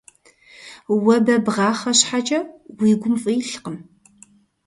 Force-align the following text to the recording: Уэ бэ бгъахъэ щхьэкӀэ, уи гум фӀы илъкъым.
Уэ 1.03 1.15
бэ 1.25 1.35
бгъахъэ 1.45 1.91
щхьэкӀэ, 1.99 2.39
уи 2.79 2.91
гум 2.99 3.15
фӀы 3.21 3.31
илъкъым. 3.41 3.77